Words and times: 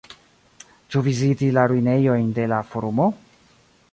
Ĉu 0.93 1.01
viziti 1.07 1.51
la 1.59 1.67
ruinejojn 1.73 2.33
de 2.39 2.49
la 2.55 2.63
Forumo? 2.73 3.09